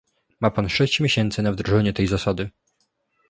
Ma 0.39 0.49
pan 0.51 0.69
sześć 0.69 0.99
miesięcy 0.99 1.41
na 1.41 1.51
wdrożenie 1.51 1.93
tej 1.93 2.07
zasady 2.07 2.49